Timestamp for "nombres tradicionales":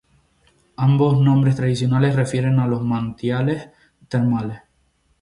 1.21-2.15